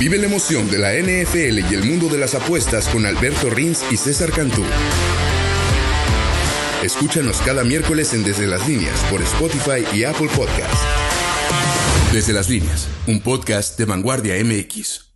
[0.00, 3.84] Vive la emoción de la NFL y el mundo de las apuestas con Alberto Rins
[3.90, 4.64] y César Cantú.
[6.82, 10.78] Escúchanos cada miércoles en Desde las Líneas por Spotify y Apple Podcasts.
[12.14, 15.09] Desde las Líneas, un podcast de Vanguardia MX.